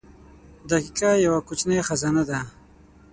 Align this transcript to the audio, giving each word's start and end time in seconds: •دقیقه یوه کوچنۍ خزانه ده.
•دقیقه 0.71 1.09
یوه 1.25 1.39
کوچنۍ 1.47 1.79
خزانه 1.87 2.23
ده. 2.29 2.39